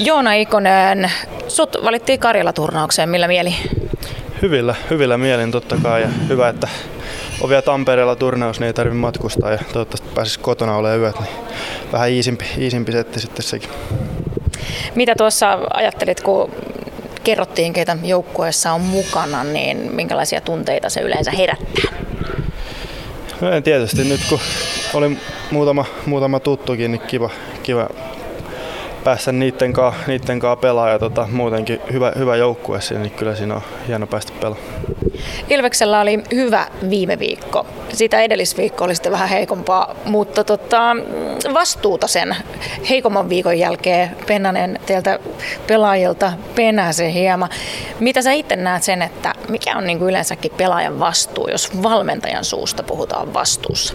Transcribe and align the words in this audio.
Joona 0.00 0.34
Ikonen, 0.34 1.10
sut 1.48 1.76
valittiin 1.84 2.18
Karjala-turnaukseen, 2.18 3.08
millä 3.08 3.28
mieli? 3.28 3.54
Hyvillä, 4.42 4.74
hyvillä 4.90 5.18
mielin 5.18 5.52
totta 5.52 5.76
kai 5.82 6.02
ja 6.02 6.08
hyvä, 6.28 6.48
että 6.48 6.68
on 7.40 7.48
vielä 7.48 7.62
Tampereella 7.62 8.16
turnaus, 8.16 8.60
niin 8.60 8.66
ei 8.66 8.72
tarvitse 8.72 8.98
matkustaa 8.98 9.50
ja 9.50 9.58
toivottavasti 9.72 10.08
pääsisi 10.14 10.40
kotona 10.40 10.76
olemaan 10.76 11.00
yöt, 11.00 11.20
niin 11.20 11.30
vähän 11.92 12.10
iisimpi, 12.10 12.44
iisimpi 12.58 12.92
setti 12.92 13.20
sitten 13.20 13.42
sekin. 13.42 13.70
Mitä 14.94 15.14
tuossa 15.18 15.58
ajattelit, 15.74 16.20
kun 16.20 16.50
kerrottiin, 17.24 17.72
keitä 17.72 17.96
joukkueessa 18.02 18.72
on 18.72 18.80
mukana, 18.80 19.44
niin 19.44 19.94
minkälaisia 19.94 20.40
tunteita 20.40 20.90
se 20.90 21.00
yleensä 21.00 21.30
herättää? 21.30 21.94
No 23.40 23.50
en 23.50 23.62
tietysti 23.62 24.04
nyt 24.04 24.20
kun 24.28 24.40
oli 24.94 25.18
muutama, 25.50 25.84
muutama 26.06 26.40
tuttukin, 26.40 26.92
niin 26.92 27.00
kiva, 27.00 27.30
kiva 27.62 27.88
päästä 29.04 29.32
niiden 29.32 29.72
kanssa, 29.72 30.00
niiden 30.06 30.38
kanssa 30.38 30.56
pelaa 30.56 30.88
ja 30.88 30.98
tota, 30.98 31.28
muutenkin 31.32 31.80
hyvä, 31.92 32.12
hyvä 32.18 32.36
joukkue 32.36 32.80
siinä, 32.80 33.02
niin 33.02 33.12
kyllä 33.12 33.34
siinä 33.34 33.54
on 33.54 33.62
hieno 33.88 34.06
päästä 34.06 34.32
pelaamaan. 34.40 34.68
Ilveksellä 35.50 36.00
oli 36.00 36.22
hyvä 36.34 36.66
viime 36.90 37.18
viikko. 37.18 37.66
Siitä 37.92 38.20
edellisviikko 38.20 38.84
oli 38.84 38.94
sitten 38.94 39.12
vähän 39.12 39.28
heikompaa, 39.28 39.94
mutta 40.04 40.44
tota, 40.44 40.96
vastuuta 41.54 42.06
sen 42.06 42.36
heikomman 42.90 43.28
viikon 43.28 43.58
jälkeen 43.58 44.16
Pennanen 44.26 44.78
teiltä 44.86 45.18
pelaajilta 45.66 46.32
penäsi 46.54 47.14
hieman. 47.14 47.50
Mitä 48.00 48.22
sä 48.22 48.32
itse 48.32 48.56
näet 48.56 48.82
sen, 48.82 49.02
että 49.02 49.34
mikä 49.48 49.76
on 49.76 49.84
niin 49.86 49.98
kuin 49.98 50.08
yleensäkin 50.08 50.52
pelaajan 50.56 51.00
vastuu, 51.00 51.48
jos 51.48 51.82
valmentajan 51.82 52.44
suusta 52.44 52.82
puhutaan 52.82 53.34
vastuussa? 53.34 53.94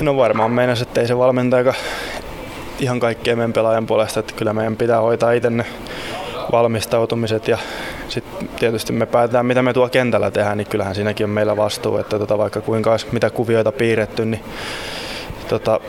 No 0.00 0.16
varmaan 0.16 0.50
meinas, 0.50 0.82
että 0.82 1.00
ei 1.00 1.06
se 1.06 1.18
valmentaja 1.18 1.74
ihan 2.78 3.00
kaikkea 3.00 3.36
meidän 3.36 3.52
pelaajan 3.52 3.86
puolesta, 3.86 4.20
että 4.20 4.34
kyllä 4.36 4.52
meidän 4.52 4.76
pitää 4.76 5.00
hoitaa 5.00 5.32
itse 5.32 5.50
ne 5.50 5.66
valmistautumiset 6.52 7.48
ja 7.48 7.58
sitten 8.08 8.48
tietysti 8.48 8.92
me 8.92 9.06
päätetään, 9.06 9.46
mitä 9.46 9.62
me 9.62 9.72
tuo 9.72 9.88
kentällä 9.88 10.30
tehdään, 10.30 10.58
niin 10.58 10.68
kyllähän 10.68 10.94
siinäkin 10.94 11.24
on 11.24 11.30
meillä 11.30 11.56
vastuu, 11.56 11.96
että 11.98 12.18
tota, 12.18 12.38
vaikka 12.38 12.60
kuinka 12.60 12.90
olisi 12.90 13.06
mitä 13.12 13.30
kuvioita 13.30 13.72
piirretty, 13.72 14.24
niin 14.24 14.44
tota, 15.48 15.80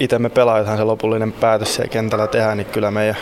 itse 0.00 0.18
me 0.18 0.28
pelaajathan 0.28 0.76
se 0.76 0.84
lopullinen 0.84 1.32
päätös 1.32 1.74
siellä 1.74 1.92
kentällä 1.92 2.26
tehdään, 2.26 2.56
niin 2.56 2.66
kyllä 2.66 2.90
meidän, 2.90 3.16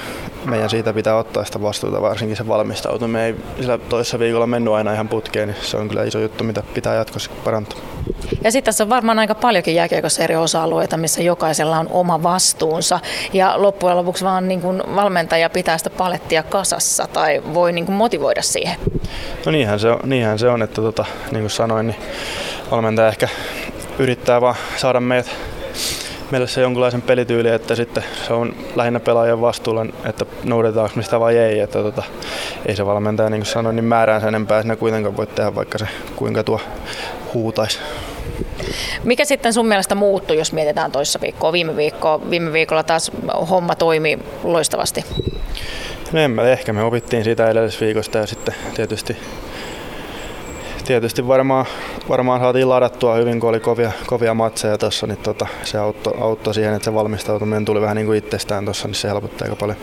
meidän 0.44 0.70
siitä 0.70 0.92
pitää 0.92 1.16
ottaa 1.16 1.44
sitä 1.44 1.62
vastuuta, 1.62 2.02
varsinkin 2.02 2.36
se 2.36 2.48
valmistautuminen. 2.48 3.22
Ei 3.22 3.34
sillä 3.60 3.78
toisessa 3.78 4.18
viikolla 4.18 4.46
mennyt 4.46 4.74
aina 4.74 4.92
ihan 4.92 5.08
putkeen, 5.08 5.48
niin 5.48 5.56
se 5.62 5.76
on 5.76 5.88
kyllä 5.88 6.04
iso 6.04 6.18
juttu, 6.18 6.44
mitä 6.44 6.62
pitää 6.74 6.94
jatkossa 6.94 7.30
parantaa. 7.44 7.78
Ja 8.44 8.52
sitten 8.52 8.64
tässä 8.64 8.84
on 8.84 8.90
varmaan 8.90 9.18
aika 9.18 9.34
paljonkin 9.34 9.74
jääkiekossa 9.74 10.22
eri 10.24 10.36
osa-alueita, 10.36 10.96
missä 10.96 11.22
jokaisella 11.22 11.78
on 11.78 11.88
oma 11.90 12.22
vastuunsa. 12.22 13.00
Ja 13.32 13.62
loppujen 13.62 13.96
lopuksi 13.96 14.24
vaan 14.24 14.48
niin 14.48 14.60
kuin 14.60 14.82
valmentaja 14.94 15.50
pitää 15.50 15.78
sitä 15.78 15.90
palettia 15.90 16.42
kasassa 16.42 17.08
tai 17.12 17.42
voi 17.54 17.72
niin 17.72 17.86
kuin 17.86 17.96
motivoida 17.96 18.42
siihen. 18.42 18.76
No 19.46 19.52
niinhän 19.52 19.80
se 19.80 19.90
on, 19.90 20.00
niinhän 20.04 20.38
se 20.38 20.48
on 20.48 20.62
että 20.62 20.82
tota, 20.82 21.04
niin 21.30 21.42
kuin 21.42 21.50
sanoin, 21.50 21.86
niin 21.86 21.96
valmentaja 22.70 23.08
ehkä 23.08 23.28
yrittää 23.98 24.40
vaan 24.40 24.54
saada 24.76 25.00
meidät 25.00 25.30
meille 26.30 26.46
se 26.46 26.60
jonkunlaisen 26.60 27.02
pelityyli, 27.02 27.48
että 27.48 27.74
sitten 27.74 28.04
se 28.26 28.32
on 28.32 28.54
lähinnä 28.74 29.00
pelaajan 29.00 29.40
vastuulla, 29.40 29.86
että 30.04 30.26
noudataanko 30.44 30.96
mistä 30.96 31.20
vai 31.20 31.36
ei. 31.36 31.60
Että 31.60 31.78
tota, 31.78 32.02
ei 32.66 32.76
se 32.76 32.86
valmentaja, 32.86 33.30
niin 33.30 33.40
kuin 33.40 33.52
sanoin, 33.52 33.76
niin 33.76 33.84
määräänsä 33.84 34.28
enempää 34.28 34.62
sinä 34.62 34.76
kuitenkaan 34.76 35.16
voi 35.16 35.26
tehdä, 35.26 35.54
vaikka 35.54 35.78
se 35.78 35.86
kuinka 36.16 36.44
tuo 36.44 36.60
huutaisi. 37.34 37.78
Mikä 39.04 39.24
sitten 39.24 39.52
sun 39.52 39.68
mielestä 39.68 39.94
muuttui, 39.94 40.38
jos 40.38 40.52
mietitään 40.52 40.92
toissa 40.92 41.20
viikkoa, 41.20 41.52
viime 41.52 41.76
viikkoa? 41.76 42.30
Viime 42.30 42.52
viikolla 42.52 42.82
taas 42.82 43.10
homma 43.50 43.74
toimi 43.74 44.18
loistavasti. 44.44 45.04
No 46.12 46.20
en 46.20 46.30
mä, 46.30 46.42
ehkä 46.42 46.72
me 46.72 46.82
opittiin 46.82 47.24
siitä 47.24 47.50
edellisviikosta 47.50 48.18
ja 48.18 48.26
sitten 48.26 48.54
tietysti 48.74 49.16
tietysti 50.84 51.28
varmaan, 51.28 51.66
varmaan 52.08 52.40
saatiin 52.40 52.68
ladattua 52.68 53.14
hyvin, 53.14 53.40
kun 53.40 53.48
oli 53.48 53.60
kovia, 53.60 53.92
kovia 54.06 54.34
matseja 54.34 54.78
tuossa, 54.78 55.06
niin 55.06 55.18
tota, 55.18 55.46
se 55.62 55.78
auttoi, 55.78 56.14
auttoi 56.20 56.54
siihen, 56.54 56.74
että 56.74 56.84
se 56.84 56.94
valmistautuminen 56.94 57.64
tuli 57.64 57.80
vähän 57.80 57.96
niin 57.96 58.06
kuin 58.06 58.18
itsestään 58.18 58.64
tuossa, 58.64 58.88
niin 58.88 58.94
se 58.94 59.08
helpotti 59.08 59.44
aika 59.44 59.56
paljon. 59.56 59.78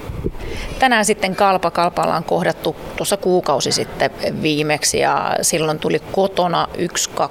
Tänään 0.79 1.05
sitten 1.05 1.35
Kalpa, 1.35 1.71
Kalpalla 1.71 2.15
on 2.15 2.23
kohdattu 2.23 2.75
tuossa 2.95 3.17
kuukausi 3.17 3.71
sitten 3.71 4.11
viimeksi 4.41 4.99
ja 4.99 5.35
silloin 5.41 5.79
tuli 5.79 6.01
kotona 6.11 6.67
1-2 6.77 7.23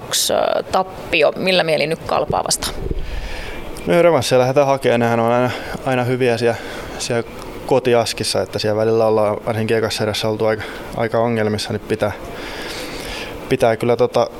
tappio. 0.72 1.32
Millä 1.36 1.64
mieli 1.64 1.86
nyt 1.86 2.00
Kalpaa 2.06 2.44
vastaan? 2.44 2.74
No 3.86 4.02
revanssia 4.02 4.38
lähdetään 4.38 4.66
hakemaan, 4.66 5.00
nehän 5.00 5.20
on 5.20 5.32
aina, 5.32 5.50
aina 5.86 6.04
hyviä 6.04 6.36
siellä, 6.36 6.56
siellä 6.98 7.28
kotiaskissa, 7.66 8.42
että 8.42 8.58
siellä 8.58 8.80
välillä 8.80 9.06
ollaan 9.06 9.36
varsinkin 9.46 9.76
ekassa 9.76 10.28
oltu 10.28 10.46
aika, 10.46 10.62
aika 10.96 11.18
ongelmissa, 11.18 11.72
niin 11.72 11.80
pitää, 11.88 12.12
pitää 13.50 13.76
kyllä 13.76 13.96
tota, 13.96 14.30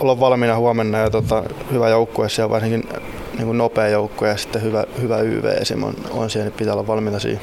olla 0.00 0.20
valmiina 0.20 0.56
huomenna 0.56 0.98
ja 0.98 1.10
tota, 1.10 1.42
hyvä 1.72 1.88
joukkue 1.88 2.28
siellä 2.28 2.50
varsinkin 2.50 2.88
niin 3.32 3.46
kuin 3.46 3.58
nopea 3.58 3.88
joukkue 3.88 4.28
ja 4.28 4.36
sitten 4.36 4.62
hyvä, 4.62 4.84
hyvä 5.00 5.18
YV 5.18 5.44
esim. 5.44 5.82
on, 5.82 5.94
on 6.10 6.30
siellä, 6.30 6.48
niin 6.48 6.58
pitää 6.58 6.72
olla 6.74 6.86
valmiina 6.86 7.18
siihen. 7.18 7.40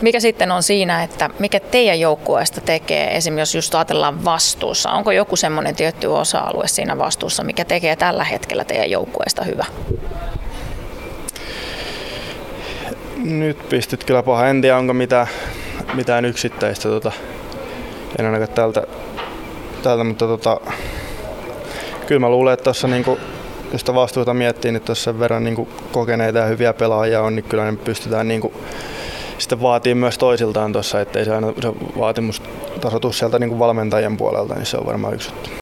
Mikä 0.00 0.20
sitten 0.20 0.50
on 0.50 0.62
siinä, 0.62 1.02
että 1.02 1.30
mikä 1.38 1.60
teidän 1.60 2.00
joukkueesta 2.00 2.60
tekee, 2.60 3.16
esimerkiksi 3.16 3.58
jos 3.58 3.64
just 3.64 3.74
ajatellaan 3.74 4.24
vastuussa, 4.24 4.90
onko 4.90 5.12
joku 5.12 5.36
semmoinen 5.36 5.76
tietty 5.76 6.06
osa-alue 6.06 6.68
siinä 6.68 6.98
vastuussa, 6.98 7.44
mikä 7.44 7.64
tekee 7.64 7.96
tällä 7.96 8.24
hetkellä 8.24 8.64
teidän 8.64 8.90
joukkueesta 8.90 9.44
hyvä? 9.44 9.64
Nyt 13.16 13.68
pistit 13.68 14.04
kyllä 14.04 14.22
paha. 14.22 14.46
En 14.46 14.60
tiedä, 14.62 14.76
onko 14.76 14.94
mitään, 14.94 15.26
mitään 15.94 16.24
yksittäistä. 16.24 16.88
Tota, 16.88 17.12
en 18.18 18.26
ainakaan 18.26 18.50
tältä, 18.50 18.82
tältä 19.82 20.04
mutta 20.04 20.26
tota, 20.26 20.60
kyllä 22.06 22.20
mä 22.20 22.30
luulen, 22.30 22.54
että 22.54 22.64
tuossa 22.64 22.88
niinku, 22.88 23.18
jos 23.72 23.80
sitä 23.80 23.94
vastuuta 23.94 24.34
miettii, 24.34 24.72
niin 24.72 24.82
tuossa 24.82 25.04
sen 25.04 25.20
verran 25.20 25.44
niinku 25.44 25.68
kokeneita 25.92 26.38
ja 26.38 26.46
hyviä 26.46 26.72
pelaajia 26.72 27.22
on, 27.22 27.36
niin 27.36 27.44
kyllä 27.44 27.70
ne 27.70 27.76
pystytään 27.84 28.28
niinku, 28.28 28.52
sitten 29.38 29.62
vaatii 29.62 29.94
myös 29.94 30.18
toisiltaan 30.18 30.72
tuossa, 30.72 31.00
ettei 31.00 31.24
se 31.24 31.34
aina 31.34 31.52
se 31.62 31.72
vaatimustaso 31.98 33.12
sieltä 33.12 33.38
niin 33.38 33.58
valmentajien 33.58 34.16
puolelta, 34.16 34.54
niin 34.54 34.66
se 34.66 34.76
on 34.76 34.86
varmaan 34.86 35.14
yksi 35.14 35.30
juttu. 35.30 35.50